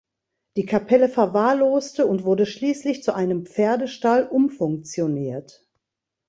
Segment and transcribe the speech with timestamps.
[0.57, 5.69] Die Kapelle verwahrloste und wurde schließlich zu einem Pferdestall umfunktioniert.